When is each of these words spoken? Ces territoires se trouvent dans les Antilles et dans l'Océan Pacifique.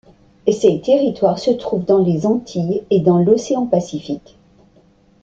Ces 0.51 0.81
territoires 0.83 1.37
se 1.37 1.51
trouvent 1.51 1.85
dans 1.85 1.99
les 2.03 2.25
Antilles 2.25 2.81
et 2.89 3.01
dans 3.01 3.19
l'Océan 3.19 3.67
Pacifique. 3.67 4.35